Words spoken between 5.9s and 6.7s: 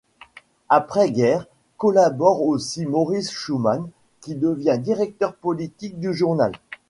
du journal.